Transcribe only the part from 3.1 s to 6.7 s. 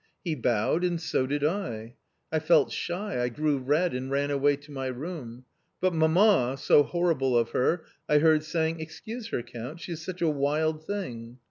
I grew red and ran away to my room. But mamma—